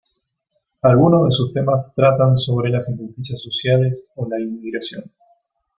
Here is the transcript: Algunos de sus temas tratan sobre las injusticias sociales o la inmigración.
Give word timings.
Algunos 0.81 1.25
de 1.27 1.31
sus 1.31 1.53
temas 1.53 1.93
tratan 1.93 2.35
sobre 2.35 2.71
las 2.71 2.89
injusticias 2.89 3.39
sociales 3.39 4.09
o 4.15 4.27
la 4.27 4.39
inmigración. 4.39 5.03